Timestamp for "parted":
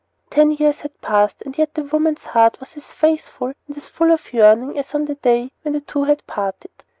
6.25-6.71